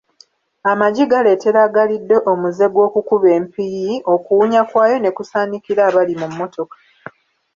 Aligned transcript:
Amagi 0.71 1.03
galeetera 1.11 1.59
agalidde 1.67 2.15
omuze 2.31 2.65
gw’okukuba 2.73 3.27
empiiyi, 3.37 3.95
okuwunya 4.13 4.61
kwayo 4.69 4.95
ne 4.99 5.09
kusaanikira 5.17 5.81
abali 5.89 6.13
mu 6.21 6.27
mmotoka. 6.31 6.75